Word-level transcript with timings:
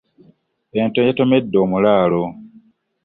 Ente 0.79 0.99
yatomedde 1.07 1.57
omulaalo. 1.65 2.23